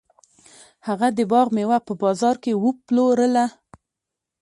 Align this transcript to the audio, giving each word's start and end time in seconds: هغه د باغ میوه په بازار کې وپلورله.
هغه 0.87 1.07
د 1.17 1.19
باغ 1.31 1.47
میوه 1.57 1.77
په 1.87 1.93
بازار 2.01 2.35
کې 2.43 2.59
وپلورله. 2.63 3.45